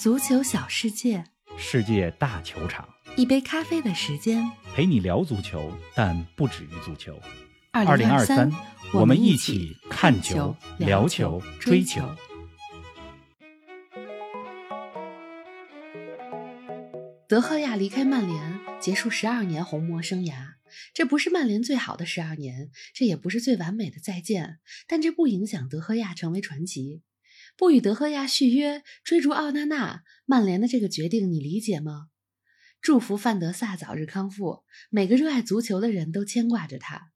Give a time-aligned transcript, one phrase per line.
[0.00, 1.22] 足球小世界，
[1.58, 4.50] 世界大球场，一杯咖啡的时间。
[4.74, 7.20] 陪你聊足球，但不止于足球。
[7.70, 8.50] 二零二三，
[8.94, 12.00] 我们一起起看球聊球、追球。
[17.28, 20.54] 德赫亚离开曼联，结束十二年红魔生涯。
[20.94, 27.02] 这不是曼联最好的十二年，这也不是最完美的再见，但这不影响德赫亚成为传奇。
[27.56, 32.08] 不与德赫亚续约，追逐奥纳纳，曼联的这个决定你理解吗？
[32.80, 37.12] 祝福范德萨早日康复，每个热爱足球的人都牵挂着他。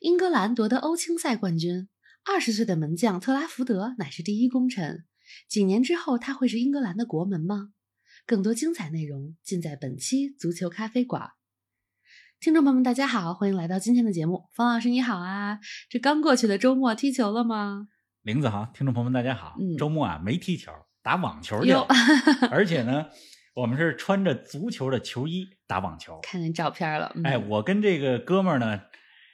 [0.00, 1.88] 英格兰夺得欧青赛冠军，
[2.24, 5.04] 二十岁的门将特拉福德乃是第一功臣。
[5.48, 7.72] 几年之后，他会是英格兰的国门吗？
[8.26, 11.32] 更多精彩内容尽在本期足球咖啡馆。
[12.40, 14.44] 听众朋友们，大家好，欢迎来到今天的节目。
[14.54, 17.88] 方老师你好啊，这刚过去的周末踢球了吗？
[18.24, 19.54] 林子航，听众朋友们，大家好。
[19.60, 21.86] 嗯周末啊没踢球，打网球去了，
[22.50, 23.04] 而且呢，
[23.54, 26.20] 我们是穿着足球的球衣打网球。
[26.22, 28.80] 看见照片了，嗯、哎，我跟这个哥们儿呢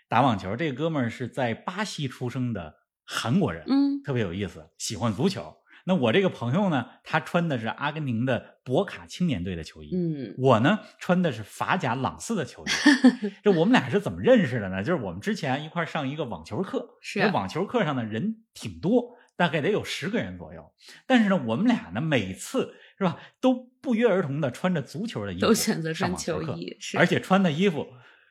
[0.09, 2.75] 打网球，这个哥们儿是在巴西出生的
[3.05, 5.55] 韩国人，嗯，特别有意思，喜欢足球。
[5.91, 12.71] 那我这个朋友呢，他穿的是阿根廷的博卡青年队的球衣，嗯我呢穿的是法甲朗斯的球衣。
[13.43, 14.85] 这我们俩是怎么认识的呢？
[14.85, 20.73] 就是我们之前一块上一个网球课，是这网球课上的人挺多，大概得有十个人左右。
[21.09, 23.53] 但是呢，我们俩呢每次是吧都
[23.83, 27.89] 不约而同的穿着足球的衣服，都选择穿上网球课球衣，是而且穿的衣服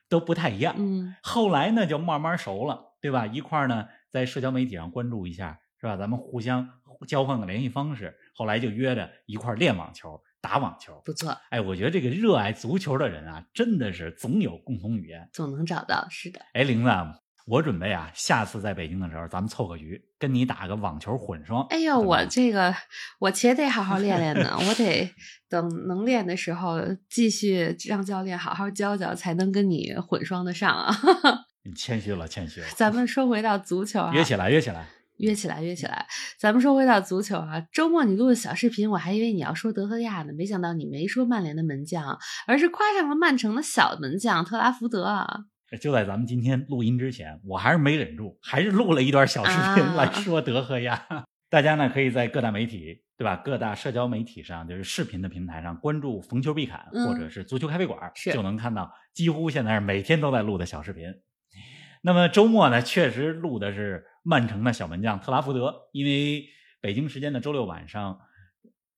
[0.08, 0.74] 都不太一样。
[0.78, 3.26] 嗯后来呢，就慢慢熟了，对吧？
[3.26, 5.98] 一块呢，在社交媒体上关注一下，是吧？
[5.98, 6.66] 咱们互相
[7.06, 11.00] 交换个联系方式，后来就约着一块儿练网球、打网球。
[11.04, 15.28] 不错，哎，我觉得这个热爱足球的人啊，真的是总有共同语言。
[15.32, 17.14] 总能找到，是的，哎，玲子啊，
[17.46, 21.66] 我准备啊，下次在北京的时候，咱们凑个局，跟你打个网球混双。
[21.68, 22.74] 哎呦，我这个
[23.18, 25.10] 我且得好好练练呢，我得
[25.48, 30.94] 等能练的时候继续让教练好好教教，才能跟你混双的上啊。
[31.64, 32.66] 你谦虚了，谦虚了。
[32.74, 34.86] 咱们说回到足球啊，约起来，约起来。
[35.20, 36.06] 约起来，约起来。
[36.38, 45.26] 咱们说回到足球啊，周末你录的小视频，我还以为你要说德赫亚呢，没想到你没说曼联的门将，而是夸上了曼城的小门将特拉福德啊。
[45.80, 51.06] 就在咱们今天录音之前，我还是没忍住，还是录了一段小视频啊来说德赫亚。
[51.48, 53.36] 大家呢可以在各大媒体，对吧？
[53.36, 61.12] 各大社交媒体上，就是视频的平台上关注“逢球必侃”嗯或者是“足球咖啡馆”，是就能看到几乎现在是每天都在录的小视频。
[62.02, 66.48] 那么周末呢，确实录的是曼城的小门将特拉福德，因为
[66.80, 68.20] 北京时间的周六晚上、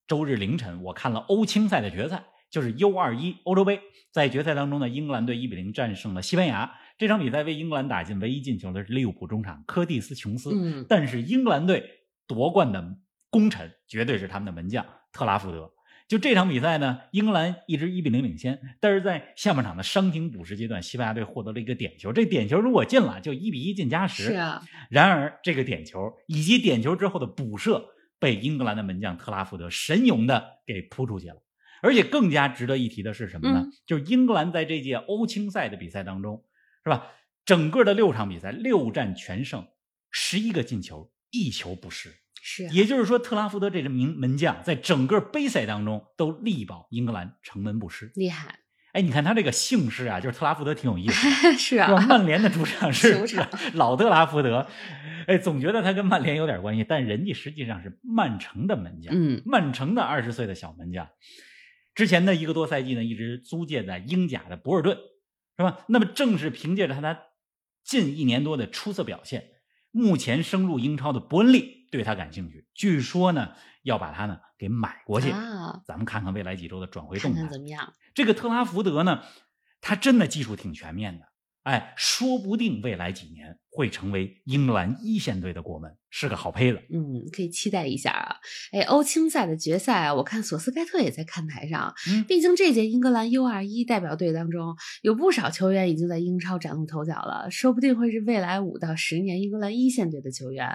[0.07, 3.81] 周日凌晨，我看了欧青赛的决赛，就是 U 二一欧洲杯。
[4.11, 6.71] 在决赛当中呢，英格兰队一比零战胜了西班牙。
[6.99, 10.51] 这场比赛为英格兰打进唯一进球的是利物浦中场科蒂斯·琼斯。
[10.53, 11.89] 嗯，但是英格兰队
[12.27, 12.97] 夺冠的
[13.31, 15.73] 功臣绝对是他们的门将特拉福德。
[16.13, 22.13] 就这场比赛呢，英格兰一直一比零领先，但是在下半场的伤停补时阶段，西班牙队获得了一个点球。
[22.13, 24.25] 这点球如果进了，就一比一进加时。
[24.25, 27.83] 是啊，然而，这个点球以及点球之后的补射
[28.19, 31.43] 被英格兰的门将特拉福德神勇的给扑出去了。
[31.81, 33.63] 而且更加值得一提的是什么呢？
[33.65, 36.45] 嗯就是英格兰在这届欧青赛的比赛当中，
[36.85, 37.07] 是吧？
[37.47, 39.67] 整个的六场比赛六战全胜，
[40.11, 42.11] 十一个进球，一球不失。
[42.45, 48.11] 是啊，也就是说，特拉福德这名门将在整个杯赛当中都力保英格兰城门不失。
[48.17, 48.59] 厉害，
[48.95, 51.53] 哎，你看他这个姓氏啊，就是特拉福德挺有意思的。
[51.57, 51.77] 是？
[51.79, 53.17] 啊，曼联的 主场是
[53.75, 54.67] 老特拉福德，
[55.29, 61.09] 哎，总觉得他跟曼联有点关系，但人家实际上是曼城的门将，嗯，曼城的二十岁的小门将。
[61.95, 64.99] 之前的一个多赛季呢，一直租借在英甲的博尔顿，
[65.57, 65.85] 是吧？
[65.89, 67.21] 那么正是凭借着他
[67.85, 69.45] 近一年多的出色表现，
[69.93, 75.31] 目前升入英超的伯恩利对他感兴趣，据说呢要把他呢给买过去。
[75.31, 77.47] 啊，咱们看看未来几周的转会动态。
[77.47, 77.93] 怎么样？
[78.15, 79.23] 这个特拉福德呢，
[79.81, 81.27] 他真的技术挺全面的，
[81.63, 86.83] 哎，说不定未来几年会成为英格兰一线队的国门，是个好胚子。
[86.91, 88.37] 嗯，可以期待一下啊！
[88.73, 91.95] 哎，欧青赛的决赛啊，我看索斯盖特也在看台上。
[92.09, 100.69] 嗯毕竟这届英格兰 U 二一代表队当中，有不少球员已经在英超崭露头角了，说不定会是未来五到十年英格兰一线队的球员。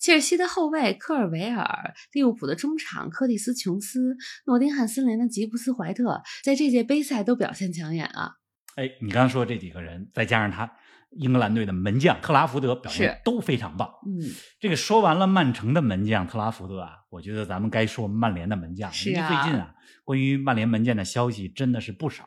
[0.00, 8.36] 切尔西的后卫科尔维尔，利物浦的中场科蒂斯·琼斯，诺丁汉森林的吉布斯·怀特，在这届杯赛都表现抢眼啊！
[8.76, 10.70] 哎，你刚刚说这几个人，再加上他
[11.10, 13.92] 英格兰队的门将特拉福德，表现都非常棒。
[14.06, 18.94] 嗯，这个说完了曼城的门将特拉福德啊，我觉得咱们该说曼联的门将了。
[18.94, 19.74] 是啊最近啊，
[20.04, 22.26] 关于曼联门将的消息真的是不少，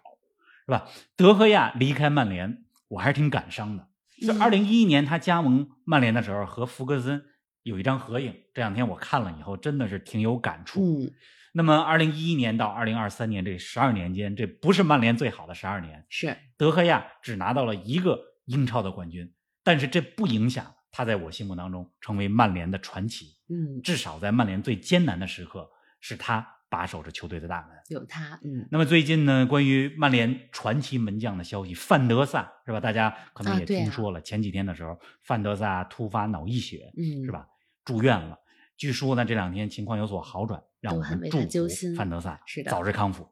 [0.65, 0.88] 是吧？
[1.15, 3.88] 德赫亚离开曼联，我还是挺感伤的。
[4.21, 7.21] 就嗯二零一一年他加盟曼联的时候，和福格森
[7.63, 11.01] 有一张合影，这两天我看了以后，真的是挺有感触。
[11.01, 11.12] 嗯，
[11.57, 23.38] 那么，二零一一年到二零二三年这十二年间，这不是曼联最好的十二年，是德赫亚只拿到了一个英超的冠军，但是这不影响他在我心目当中成为曼联的传奇。
[23.48, 25.69] 嗯，至少在曼联最艰难的时刻，
[26.02, 27.78] 是他把守着球队的大门。
[27.88, 32.81] 有他，嗯那么最近呢，关于曼联传奇门将的消息，范德萨是吧？
[32.81, 37.31] 大家可能也听说了，前几天的时候，范德萨突发脑溢血，嗯，是？
[37.31, 37.48] 吧？
[37.86, 38.40] 住院了。
[38.78, 43.28] 据说呢，这两天情况有所好转，让我们祝福揪心范德萨是的早日康复。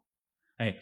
[0.58, 0.78] 哎，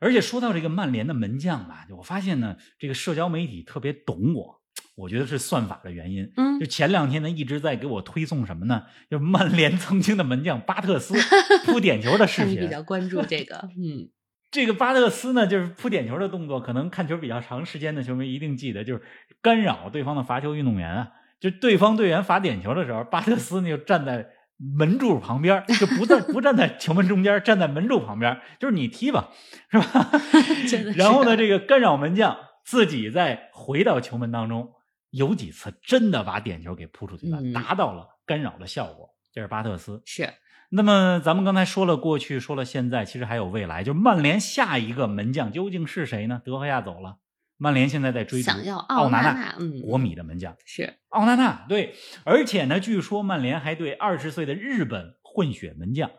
[0.00, 4.60] 而且说到这个曼联的门将吧，我发现呢，这个社交媒体特别懂我，
[4.96, 6.32] 我觉得是算法的原因。
[6.36, 8.82] 嗯就前两天呢，一直在给我推送什么呢？
[9.08, 11.14] 就曼联曾经的门将巴特斯
[11.64, 12.68] 扑点球的视频比。
[12.68, 14.10] 较关注这个，嗯，
[14.50, 19.02] 这个巴特斯呢，就是扑点球的动作，可能看球比较长时间的球迷一定记得，就是
[19.40, 21.12] 干扰对方的罚球运动员啊。
[21.38, 29.30] 就对方队员罚点球的时候，巴特斯呢就站在门柱旁边，就不在 不站在球门中间，站在门柱旁边，就是你踢吧，
[29.70, 30.10] 是吧？
[30.68, 34.72] 是然后呢，这个干扰门将自己再回到球门当中，
[35.10, 39.10] 有几次真的把点球给扑出去了，嗯达到了干扰的效果。
[39.32, 40.02] 这是巴特斯。
[40.04, 40.28] 是
[40.70, 43.82] 那么咱们刚才说了过去，说了现在，其实还有未来。
[43.84, 46.42] 就是曼联下一个门将究竟是谁呢？
[46.44, 47.16] 德赫亚走了，
[47.58, 51.66] 曼联现在在追逐想要奥奥纳纳纳嗯国米的门将是，奥纳纳。
[51.68, 51.94] 对，
[52.24, 56.10] 而且呢，据说曼联还对二十岁的日本混血门将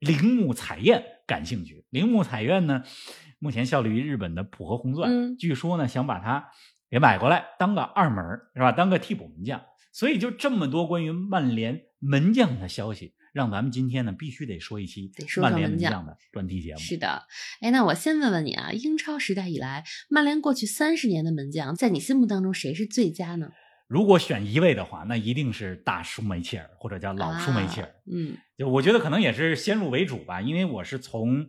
[0.00, 1.86] 铃木彩彦感兴趣。
[1.90, 2.82] 铃木彩彦呢，
[3.38, 6.50] 目前效力于日本的浦和红钻，嗯据说呢想把他
[6.90, 8.24] 给买过来当个二门
[8.54, 8.72] 是吧？
[8.72, 9.62] 当个替补门将。
[9.92, 16.78] 所以就这么多关于曼联门将的消息，让咱们今天呢必须得说一期得说曼联门将的专题节目。
[16.80, 17.22] 是的，
[17.60, 23.52] 哎，那我先问问你啊，英超时代以来，曼联过去三十年的门将，在你心目当中谁是最佳呢？
[23.86, 27.86] 如果选一位的话，那一定是大舒梅切尔或者叫老舒梅切尔。
[27.86, 31.46] 啊嗯，就我觉得可能也是先入为主吧，因为我是从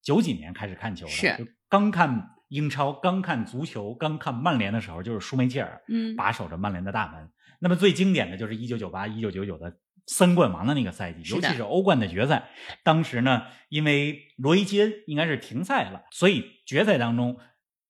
[0.00, 7.28] 九几年开始看球的，是就刚看英超、刚看足球、刚看曼联的时候，就是舒梅切尔嗯把守着曼联的大门。
[7.58, 12.50] 那么最经典的就是一九九八、一九九九的三冠王的那个赛季，尤其是欧冠的决赛。
[12.82, 17.38] 当时呢，因为罗伊基恩应该是停赛了，所以决赛当中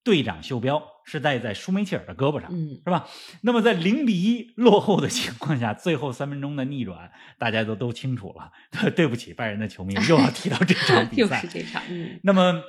[0.04, 2.50] 队长袖标是戴在舒梅切尔的胳膊上。
[2.52, 3.08] 嗯，是吧？
[3.42, 8.52] 那么在零比一落后的情况下，最后三分钟的逆转，大家都都清楚了。
[8.90, 11.48] 对不起，拜仁的球迷又要提到这场 比又赛是。
[11.48, 12.62] 这场，嗯，那么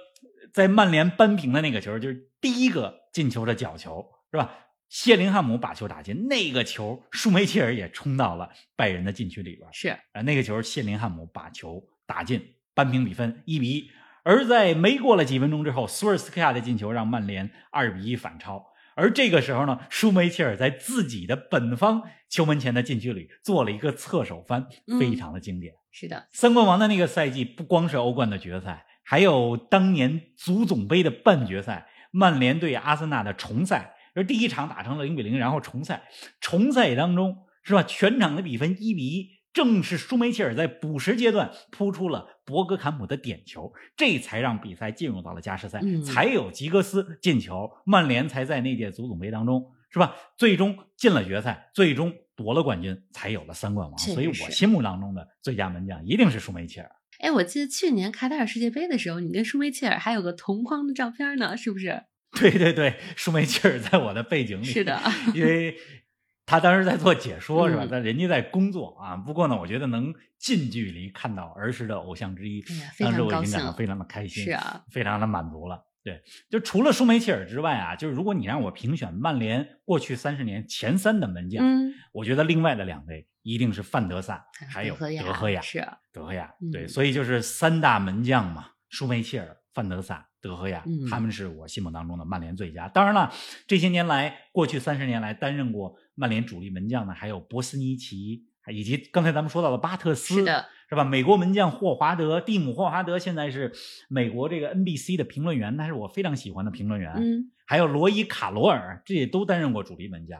[0.53, 4.51] 在曼联扳平的那个球，就是第一个进球的角球，是吧？
[4.93, 9.67] 谢林汉姆把球打进，那个球舒梅切尔也冲到了拜仁的禁区里边。
[9.71, 13.89] 是啊，那个球谢林汉姆把球打进，扳平比分一比一。
[14.21, 18.63] 而在没过了几分钟之后，苏尔斯克亚的进球让曼联二比一反超。
[18.95, 25.73] 而这个时候呢，舒梅切尔在自己的本方球门前的禁区里做了一个侧手翻，嗯非常的经典。
[25.89, 33.95] 是的，三冠王的那个赛季，不光是欧冠的决赛，还有当年足总杯的半决赛，曼联对阿森纳的重赛。
[34.13, 36.03] 而第一场打成了零比零，然后重赛，
[36.39, 37.83] 重赛当中是吧？
[37.83, 50.15] 全场的比分一比一，正是舒梅切尔在补时阶段扑出了博格坎普的点球，这才让比赛进入到了加时赛，嗯才有吉格斯进球，曼联才在那届足总杯当中是吧？
[50.37, 53.97] 最终进了决赛，最终夺了冠军，才有了三冠王。
[53.97, 56.91] 所以我心目当中的最佳门将一定是舒梅切尔。
[57.19, 62.03] 哎，我记得去年卡塔尔世界杯的时候，你跟舒梅切尔还有个同框的照片呢，是不是？
[62.39, 64.99] 对对对，舒梅切尔在我的背景里，是的，
[65.33, 65.77] 因为
[66.45, 67.83] 他当时在做解说是吧？
[67.85, 69.15] 嗯但人家在工作啊。
[69.15, 72.63] 不过呢，我觉得能近距离看到儿时的偶像之一，
[72.99, 75.85] 当时我已经感到非常的开心，是啊，非常的满足了。
[76.03, 85.61] 对，就除了舒梅切尔之外啊，就是如果你让我评选曼联过去三十年前三的门将，嗯，我觉得另外的两位一定是范德萨，还有德赫亚。
[85.61, 92.87] 是啊，德赫亚，嗯对，所以就是三大门将嘛，舒梅切尔、范德萨、德赫亚，嗯他们是我心目当中的曼联最佳。
[92.87, 93.31] 当然了，
[93.67, 101.03] 这些年来，过去三十年来担任过曼联主力门将的还有博斯尼奇，以及刚才咱们说到的巴特斯，是的，是吧？
[101.03, 103.73] 美国门将霍华德，蒂姆·霍华德现在是
[104.09, 107.11] 美国这个 NBC 的评论员，他是我非常喜欢的评论员。
[107.15, 110.39] 嗯，还有罗伊·卡罗尔，这也都担任过主力门将。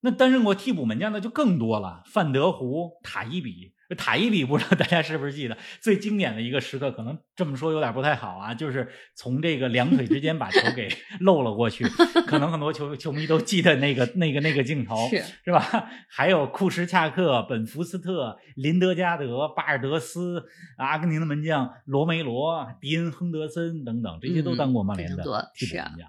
[0.00, 3.72] 那担任过替补门将的就更多了，范德胡、塔伊比。
[3.96, 6.90] 塔伊比不知道大家是不是记得最经典的一个时刻？
[6.90, 10.88] 可能这么说有点不太好啊，就是从这个两腿之间把球给
[11.20, 11.84] 漏了过去。
[12.26, 15.88] 可能很多球球迷都记得那个那个那个镜头，是是吧？
[16.10, 20.44] 还有库什恰克、本福斯特、林德加德、巴尔德斯、
[20.78, 25.22] 阿根廷的门将罗梅罗、迪恩·亨德森等等，这些都当过曼联的
[25.54, 26.08] 替补门将。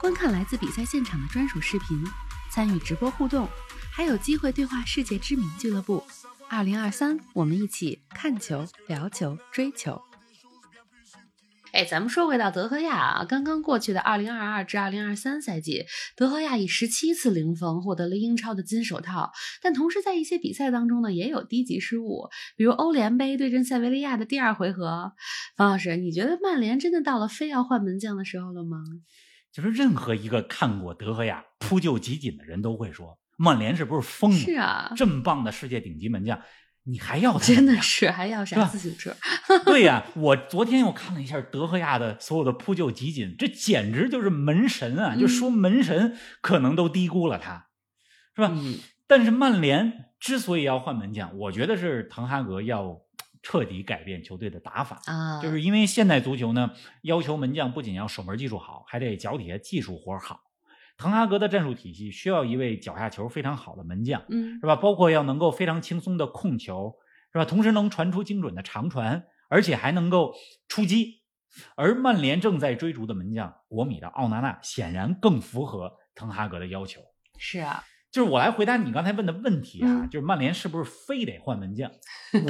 [0.00, 2.00] 观看来自比赛现场的专属视频，
[2.52, 3.48] 参与直播互动。
[3.90, 6.04] 还有机会对话世界知名俱乐部。
[6.48, 10.00] 二零二三，我们一起看球、聊球、追球。
[11.72, 15.84] 哎，咱们说回到德赫亚啊，刚刚过去的二零二二至二零二三赛季，
[16.16, 19.32] 德赫亚以十七次零封获得了英超的金手套。
[19.60, 25.12] 但同时在一些比赛当中呢，也有低级失误，比如欧联杯对阵塞维利亚的第二回合。
[25.56, 28.78] 方老师，你觉得曼联真的到了非要换门将的时候了吗？
[29.52, 33.18] 就是任何一个看过德赫亚扑救集锦的人都会说。
[33.36, 34.36] 曼联是不是疯了？
[34.36, 36.40] 是啊，这么棒的世界顶级门将，
[36.82, 37.46] 你还要他？
[37.46, 39.14] 真的是还要啥自行车？
[39.64, 45.14] 对呀， 我昨天又看了一下德赫亚的所有的扑救集锦，这简直就是门神啊！
[45.14, 47.68] 就说门神可能都低估了他，
[48.34, 48.52] 是吧？
[49.06, 53.00] 但是曼联之所以要换门将，我觉得是滕哈格要
[53.42, 60.40] 彻底改变球队的打法啊，就是因为现代足球呢，要求门将不仅要守门技术好，还得脚底下技术活好。
[60.96, 64.74] 滕哈格的战术体系需要一位脚下球非常好的门将，嗯，是吧？
[64.74, 66.96] 包括要能够非常轻松的控球，
[67.32, 67.44] 是吧？
[67.44, 70.34] 同时能传出精准的长传，而且还能够
[70.66, 71.22] 出击。
[71.76, 77.00] 而曼联正在追逐的门将国米的奥纳纳，显然更符合滕哈格的要求。
[77.38, 81.90] 是啊，就是我来回答你刚才问的问题啊，就是曼联是不是非得换门将？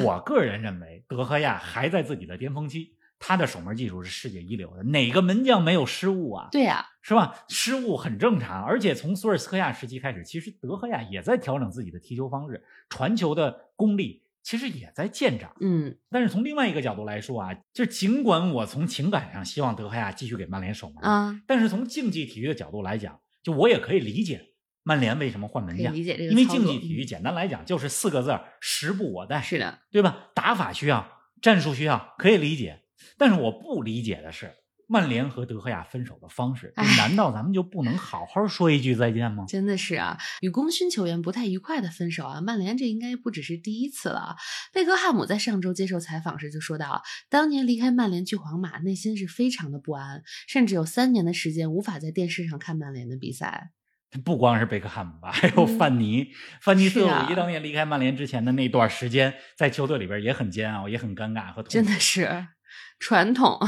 [0.04, 2.94] 我个人认为，德赫亚还在自己的巅峰期。
[3.20, 6.48] 他的守门技术是世界一流的，哪个门将没有失误啊？
[6.52, 7.34] 对呀，是吧？
[7.48, 15.52] 失误很正常，而且从索尔斯克亚时期开始，其实德赫亚也在调整自己的踢球方式，传球的功力其实也在见长。
[15.60, 24.47] 嗯，但是从另外一个角度来说啊，就尽管我从情感上希望德赫亚继续给曼联守门啊，但是从竞技体育的角度来讲，就我也可以理解
[24.88, 29.42] 曼联为什么换门将，理解这个，因为竞技体育简单来讲就是四个字儿：时不我待。
[29.42, 30.30] 是的，对吧？
[30.34, 31.06] 打法需要，
[31.42, 32.84] 战术需要，可以理解。
[33.18, 34.54] 但是我不理解的是，
[34.86, 39.44] 曼联和德赫亚分手的方式，难道咱们就不能好好说一句再见吗？
[39.46, 44.36] 真的是啊，与功勋球员不太愉快的分手啊，曼联这应该不只是第一次了。
[44.72, 53.72] 贝克汉姆在上周接受采访时就说到，当年离开曼联去皇马，内心是非常的不安，甚至有三年的时间无法在电视上看曼联的比赛。
[54.24, 56.28] 不光是贝克汉姆吧，还有范尼，
[56.60, 62.48] 范尼斯五一当年离开曼联之前的那段时间，在球队里边也很煎熬，也很尴尬和真的是。
[62.98, 63.58] 传统，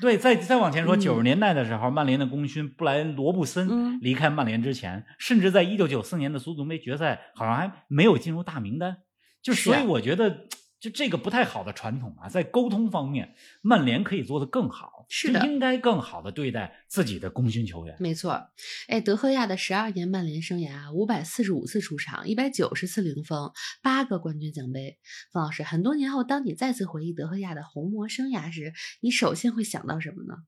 [0.00, 8.98] 对，再再往前说，九十年代的时候，曼联的功勋布莱恩·罗布森离开曼联之前，甚至在一九九四年的足总杯决赛，好像还没有进入大名单。
[9.42, 10.46] 就所以我觉得。
[10.82, 17.96] 就这个不太好的传统啊，在沟通方面，曼联可以做得更好，是的，应该更好的对待自己的功勋球员。
[18.00, 18.32] 没错，
[18.88, 24.98] 哎，德赫亚的十二年曼联生涯，五百四十五次出场，一百九十次零封，八个冠军奖杯。
[25.32, 28.72] 方老师，很多年后，当你再次回忆德赫亚的红魔生涯时，
[29.02, 30.42] 你首先会想到什么呢？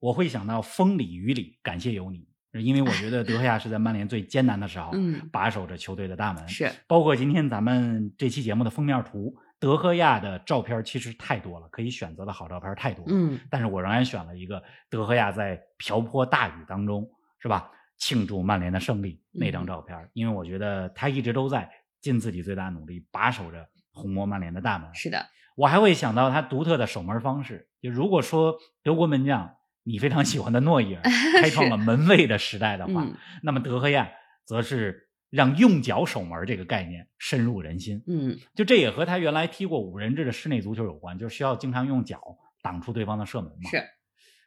[0.00, 6.48] 我会想到风里雨里，感谢有你，因为我觉得德赫亚是在曼联最艰难的时候，嗯，把守着球队的大门。
[6.48, 9.34] 是，包括今天咱们这期节目的封面图。
[9.60, 13.10] 德赫亚的照片其实太多了，可以选择的好照片太多了。
[13.12, 17.70] 嗯，但是我仍然选了一个德赫亚在瓢泼大雨当中，是吧？
[17.98, 21.68] 庆祝曼联的胜利那张照片，因为我觉得他一直都在
[22.00, 24.88] 尽自己最大努力把守着红魔曼联的大门。
[24.94, 25.26] 是的，
[25.56, 27.68] 我还会想到他独特的守门方式。
[27.82, 29.56] 就如果说德国门将
[29.88, 31.02] 你非常喜欢的诺伊尔
[31.42, 33.06] 开创了门卫的时代的话，
[33.42, 34.08] 那么德赫亚
[34.44, 35.06] 则是。
[35.30, 42.18] 让用脚守门这个概念深入人心，嗯，就这也和他原来踢过五人制的室内足球有关，就是需要经常用脚
[42.62, 43.68] 挡出对方的射门嘛。
[43.70, 43.84] 是，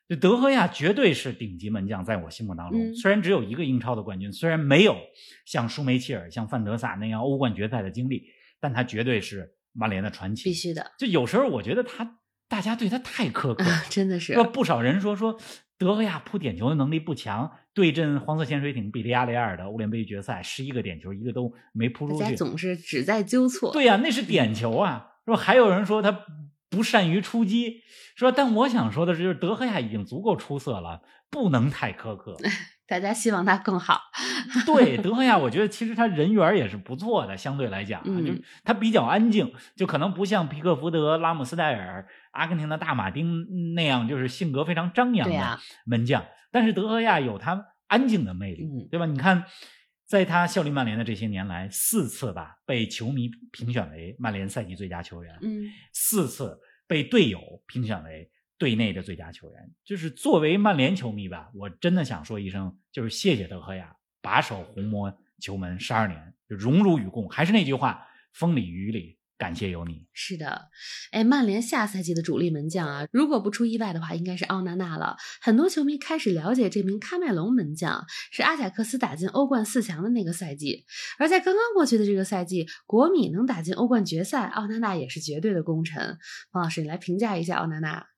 [0.09, 4.97] 就德赫亚绝对是顶级门将，在我心目当中，虽然只有一个英超的冠军，虽然没有
[5.45, 8.23] 像舒梅切尔、像范德萨那样欧冠决赛的经历，
[8.59, 10.45] 但他绝对是曼联的传奇。
[10.45, 10.93] 必须的。
[10.97, 12.17] 就有时候我觉得他，
[12.51, 14.35] 大家对他太苛刻， 真的是。
[14.53, 15.39] 不少人说说。
[15.77, 23.73] 德赫亚扑点球的能力不强，对阵黄色潜水艇比利亚雷亚尔的欧联杯决赛，十一个点球一个都没扑出去，总是只在纠错。
[23.73, 25.35] 对呀，那是点球啊，说？
[25.35, 26.25] 还有人说他
[26.69, 27.81] 不善于出击，
[28.15, 28.31] 说？
[28.31, 32.37] 但我想说的是，就是，德赫亚已经足够出色了，不能太苛刻。
[32.91, 34.01] 大家希望他更好。
[34.65, 38.33] 对， 德赫亚，我觉得其实他人缘也是不错的，相对来讲啊，就
[38.65, 42.05] 他比较安静，就可能不像皮克福德、拉姆斯戴尔。
[42.31, 49.05] 阿根廷的大马丁那样就是性格非常张扬的门将，但是德赫亚有他安静的魅力，对吧？
[49.05, 49.43] 你看，
[50.05, 56.57] 在他效力曼联的这些年来，四次吧被球迷评选为曼联赛季最佳球员，嗯，四次
[56.87, 58.29] 被队友评选为
[58.61, 59.71] 队内的最佳球员。
[59.83, 67.27] 就是作为曼联球迷吧，我真的想说一声，就是谢谢德赫亚把守红魔球门十二年，就荣辱与共。
[67.27, 69.17] 还是那句话，风里雨里。
[69.41, 70.05] 感谢有你。
[70.13, 70.69] 是的，
[71.11, 75.17] 哎，曼联下赛季的主力门将啊，如果不出意外的话，应该是奥纳纳了。
[75.41, 80.85] 很多球迷开始了解这名喀麦隆门将，是阿贾克斯打进欧冠四强的那个赛季。
[81.17, 86.19] 而在刚刚过去的这个赛季，国米能打进欧冠决赛，奥纳纳也是绝对的功臣。
[86.51, 88.10] 方老师，你来评价一下奥纳纳。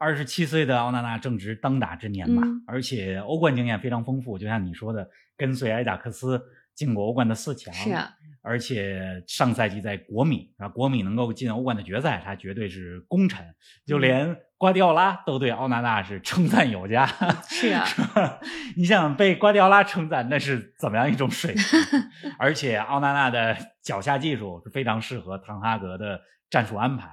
[0.00, 6.42] 二十七岁的奥纳纳正值当打之年吧，而且欧冠经验非常丰富，就像你说的，跟随埃贾克斯。
[6.72, 13.44] 进过欧冠的四强，是啊，而且上赛季在国米啊，国米能够进欧冠的决赛，他绝对是功臣。
[13.84, 17.04] 就连瓜迪奥拉都对奥纳纳是称赞有加。
[17.46, 17.84] 是啊，
[18.78, 21.64] 你想被瓜迪奥拉称赞，那是怎么样一种水平？
[22.38, 27.10] 而且奥纳纳的脚下技术是非常适合唐哈格的战术安排。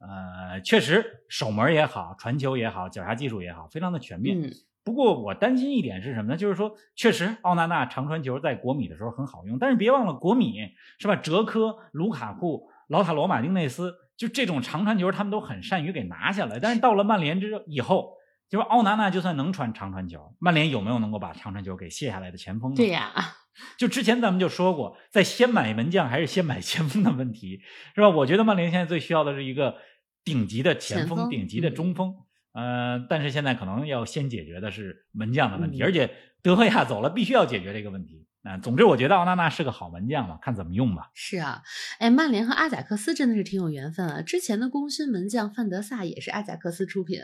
[0.00, 4.50] 呃，确实守门也好，传球也好，脚下技术也好，非常的全面。
[4.84, 6.36] 不过我担心一点是什么呢？
[6.36, 10.54] 就是说，确实奥纳纳长传球在国米的时候很好用，但是别忘了国米
[10.98, 11.16] 是吧？
[11.16, 16.58] 哲科、卢卡库、劳塔罗马丁内斯，就这种长传球他们都很善于给拿下来。
[16.58, 18.14] 但是到了曼联之以后，
[18.48, 22.76] 就是奥纳纳就算能传长传球，曼联有没有能够把长传球给卸下来的前锋呢？
[22.76, 23.12] 对呀，
[23.76, 27.60] 就之前咱们就说过，在先买门将还是先买前锋的问题，
[27.94, 28.08] 是吧？
[28.08, 29.76] 我觉得曼联现在最需要的是一个
[30.24, 32.14] 顶级的前锋、顶级的中锋。
[32.52, 36.10] 呃，但是现在可能要先解决的是门将的问题，而且
[36.42, 38.26] 德赫亚走了，必须要解决这个问题。
[38.42, 41.10] 啊，总之我觉得奥纳纳是个好门将嘛，看怎么用吧。
[41.12, 41.62] 是啊，
[41.98, 44.22] 哎，曼联和阿贾克斯真的是挺有缘分啊。
[44.22, 47.20] 之前的功勋门将范德萨也是阿贾克斯出品。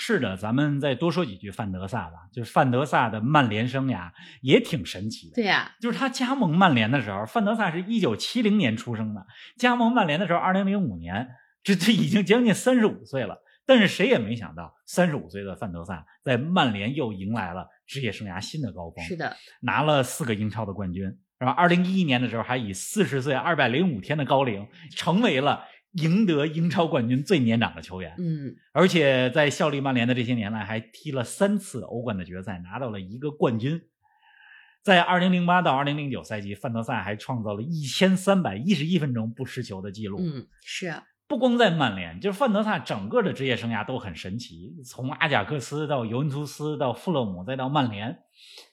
[0.00, 2.28] 是的，咱们再多说几句范德萨吧。
[2.32, 4.12] 就是范德萨的曼联生涯
[4.42, 5.34] 也挺神奇的。
[5.34, 9.26] 对呀，就是他加盟曼联的时候，范德萨是一九七零年出生的，
[9.56, 11.28] 加盟曼联的时候，二零零五年，
[11.64, 13.42] 这这已经将近三十五岁了。
[13.66, 19.04] 但是谁也没想到，三十五岁的范德萨在曼联又迎来了职业生涯新的高峰。
[19.04, 21.04] 是的，拿了四个英超的冠军，
[21.40, 21.50] 是吧？
[21.50, 28.14] 二零一一年的时候，还以四十岁二百零五天的高龄，成为了赢得英超冠军最年长的球员。
[28.18, 33.80] 嗯，而且在效力曼联的这些年来，还踢了三次欧冠的决赛，拿到了一个冠军。
[34.82, 40.18] 在二零零八到二零零九赛季，范德萨还创造了一千三百一十一分钟不失球的记录。
[40.20, 40.94] 嗯，是。
[41.26, 44.74] 不光在曼联，就是范德萨整个的职业生涯都很神奇。
[44.86, 48.20] 从阿贾克斯到尤文图斯，到富勒姆，再到曼联。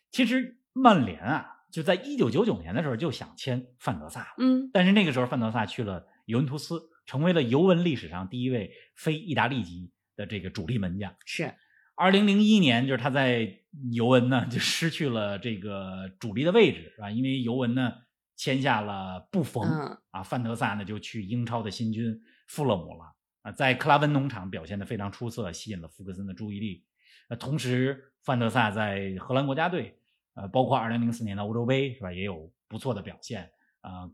[0.10, 11.14] 其实曼联啊，就在一九九九年的时候就想签范德萨，嗯，但是那个时候范德萨去了尤文图斯，成为了尤文历史上第一位非意大利籍的这个主力门将。
[11.26, 11.54] 是，
[11.98, 13.54] 二零零一年，就是他在
[13.92, 17.12] 尤文呢就失去了这个主力的位置，是吧？
[17.12, 17.92] 因为尤文呢
[18.38, 19.68] 签下了布冯，
[20.12, 22.18] 啊，范德萨呢就去英超的新军。
[22.48, 26.86] 富勒姆了啊，在克拉文农场表现的非常出色，吸引了福格森的注意力。
[27.28, 30.00] 那同时，范德萨在荷兰国家队，
[30.36, 33.50] 呃，包括2004年的欧洲杯是吧，也有不错的表现
[33.82, 34.10] 啊。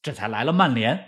[0.00, 0.98] 这才来了曼联。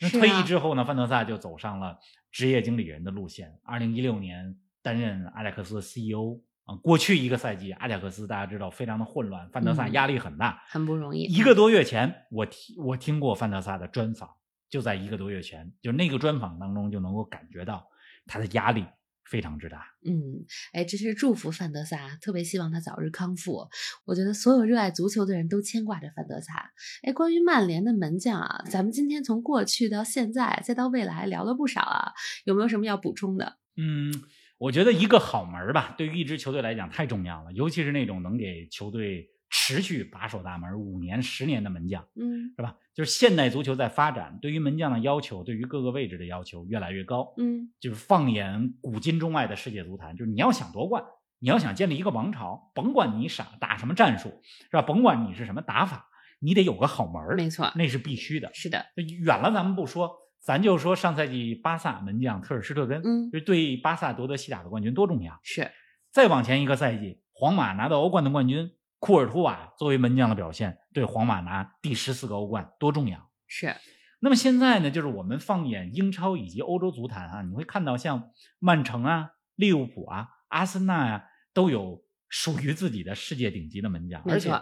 [0.00, 1.98] 那退役之后呢，范德萨就走上了
[2.32, 3.58] 职业经理人的路线。
[3.64, 6.74] 2016年担任阿贾克斯 CEO 啊。
[6.76, 11.22] 过去一个赛季，阿贾克斯大家知道非常的混乱，范德萨压力很大，很不容易。
[11.22, 14.30] 一个多月前，我听我听过范德萨的专访。
[14.70, 17.88] 就在一个多月前，就那个专访当中，就能够感觉到
[18.26, 18.84] 他的压力
[19.28, 19.84] 非常之大。
[20.04, 23.68] 嗯，哎，这是祝福范德萨，特别希望他早日康复。
[24.06, 26.72] 我觉得所有热爱足球的人都牵挂着范德萨。
[27.02, 32.12] 哎，关于曼联的门将啊，咱们今天从过去到现在再到未来聊了不少啊，
[32.44, 33.58] 有没有什么要补充的？
[33.76, 34.12] 嗯，
[34.58, 39.30] 我觉得一个好门吧，对于一支球队来讲太重要了，尤其是那种能给球队。
[39.50, 42.76] 持续把守大门五年、十年的门将，嗯，是吧？
[42.94, 51.02] 就是现代足球在发展，对于门将的要求，对于各个位置的要求越来越高，嗯，就是放眼古今中外的世界足坛，就是你要想夺冠，
[51.38, 54.82] 你要想建立一个王朝，甭管你傻打什么战术，是吧？
[54.82, 56.06] 甭管你是什么打法，
[56.40, 58.50] 你得有个好门没错，那是必须的。
[58.52, 65.38] 是的，远了咱们不说，咱就说上赛季巴萨门将特尔施特根，嗯，就对巴萨夺得西甲的冠军多重要。
[65.42, 65.70] 是，
[66.10, 68.72] 再往前一个赛季，皇马拿到欧冠的冠军。
[68.98, 73.30] 库尔图瓦作为门将的表现，对皇马拿第十四个欧冠多重要？
[73.46, 73.74] 是。
[74.20, 84.20] 那么现在呢，就是我们放眼英超以及欧洲足坛啊，你会看到像曼城啊、利物浦啊、阿森纳呀，都有属于自己的世界顶级的门将。
[84.26, 84.60] 而且，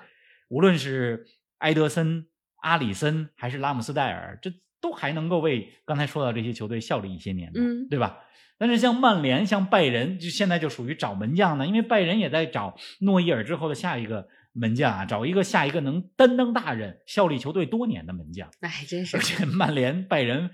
[0.48, 1.26] 无论是
[1.58, 8.18] 埃德森、阿里森还是拉姆斯戴尔，这都还能够为刚才说到这些球队效力一些年，嗯，对吧？
[8.58, 18.48] 但是像曼联、像拜仁，就现在就属于找门将呢，因为拜仁也在找诺伊尔之后的下一个门将啊，找一个下一个能担当大任、效力球队多年的门将。
[18.60, 19.22] 那还真是而。
[19.22, 20.48] 且曼联、拜仁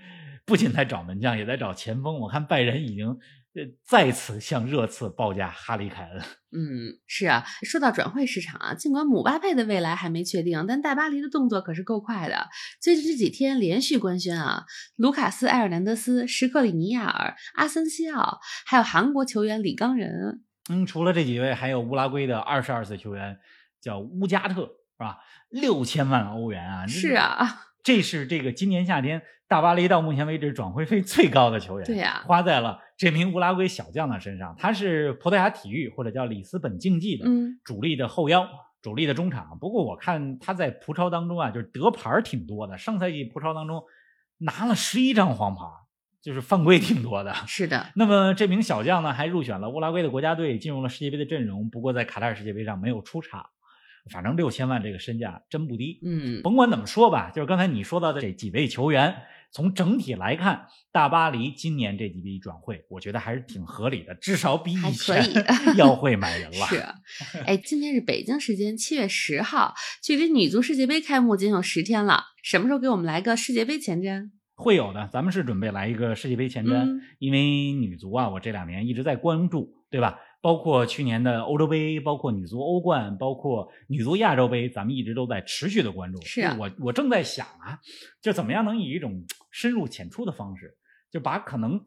[0.45, 2.19] 不仅在找门将，也在找前锋。
[2.19, 3.15] 我看拜仁已经呃
[3.85, 6.21] 再次向热刺报价哈里凯恩。
[6.51, 7.43] 嗯，是啊。
[7.63, 12.47] 说到转会市场啊，尽管姆巴佩的未来还没确定，但大巴黎的动作可是够快的。
[12.81, 20.43] 最近这几天连续官宣啊，卢卡斯·埃尔南德斯、什克里尼亚尔、阿森西奥，还有韩国球员李刚仁。
[20.69, 23.37] 嗯，除了这几位，还有乌拉圭的二十二岁球员
[23.81, 25.17] 叫乌加特，是吧？
[25.49, 26.85] 六千万欧元啊！
[26.87, 31.85] 这是，啊，这是这个今年夏天大巴黎到目前为止转会费最高的球员。
[31.85, 34.55] 对呀花在了这名乌拉圭小将的身上。
[34.57, 38.47] 他是葡萄牙体育或者叫里斯本竞技的嗯，主力的后腰。
[38.81, 42.77] 主力的中场，不过我看他在葡超当中啊，就是得牌挺多的。
[42.77, 43.81] 上赛季葡超当中
[44.39, 45.61] 拿了十一张黄牌，
[46.21, 47.33] 就是犯规挺多的。
[47.47, 51.69] 是的，那么这名小将呢，还入选了乌拉圭的国家队，进入了世界杯的阵容。
[51.69, 53.45] 不过在卡塔尔世界杯上没有出场。
[54.11, 56.01] 反正六千万这个身价真不低。
[56.03, 59.15] 嗯，甭管怎么说吧，就是刚才你说到的这几位球员，
[59.53, 65.33] 从整体来看，大巴黎今年这几笔转会，我觉得还是挺合理的，至少比以前以
[65.77, 66.65] 要会买人了。
[66.65, 66.83] 是，
[67.45, 72.23] 哎，今天是北京时间七月十号，距离女足世界杯开幕仅有十天了。
[72.41, 74.31] 什么时候给我们来个世界杯前瞻？
[74.55, 80.19] 会有的，咱们是准备来一个世界杯前瞻，嗯因为女足啊，我这两年一直在关注，对吧？
[80.43, 86.21] 包括去年的欧洲杯，包括女足欧冠，包括女足亚洲杯，咱们一直都在持续的关注。
[86.21, 87.79] 是啊我我正在想啊，
[88.21, 90.75] 就怎么样能以一种深入浅出的方式，
[91.09, 91.79] 就把可能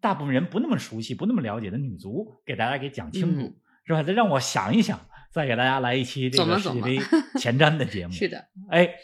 [0.00, 4.02] 大部分人不那么熟悉、不那么了解的女足给大家给讲清楚，嗯是吧？
[4.02, 4.98] 再让我想一想，
[5.30, 6.98] 再给大家来一期这个世界杯
[7.38, 8.12] 前瞻的节目。
[8.14, 8.94] 是的，哎，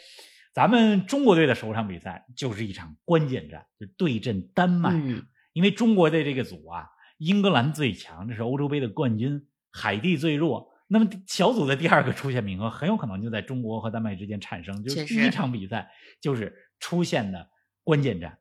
[0.53, 4.89] 咱们中国队的首场比赛就是一场关键战，就对阵丹麦。
[4.91, 10.69] 嗯，因为中国队这个组啊，英格兰最强，这是欧洲杯的冠军；海地最弱。
[10.87, 17.49] 那么小组的第二个出线名额很有可能就在中国和丹麦之间产生，就是第一场比赛就是出现的
[17.83, 18.39] 关键战。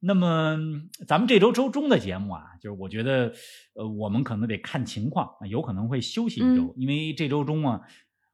[0.00, 0.58] 那么
[1.06, 3.32] 咱们这周周中的节目啊，就是我觉得，
[3.74, 7.80] 呃，我们可能得看情况，有可能会休息一周，嗯因为这周中啊，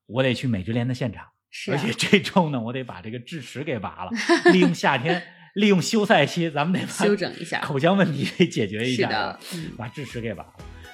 [0.06, 1.26] 我得去美职联的现场。
[1.50, 4.10] 是啊而且这周呢，我得把这个智齿给拔了，
[4.52, 5.22] 利用夏天，
[5.54, 10.50] 利用休赛期，咱们得把休整一下口腔问题给解决一下，是的嗯把智齿给拔了，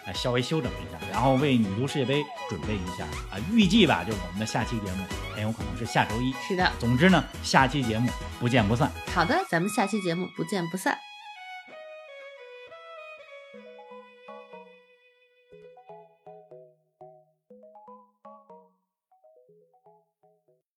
[0.07, 3.39] 啊，稍微休整一下，然后为女足世界杯准备一下啊。
[3.53, 6.33] 预计吧，就是我们的下期节目很有可能是下周一。
[6.47, 6.71] 是的。
[6.79, 8.91] 总之呢，下期节目不见不散。
[9.15, 11.08] 好的，咱们下期节目不见不散。